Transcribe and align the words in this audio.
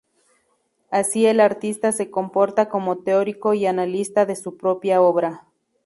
Así 0.89 1.27
el 1.27 1.39
artista 1.39 1.91
se 1.91 2.09
comporta 2.09 2.69
como 2.69 3.03
teórico 3.03 3.53
y 3.53 3.67
analista 3.67 4.25
de 4.25 4.35
su 4.35 4.57
propia 4.57 4.99
obra. 4.99 5.45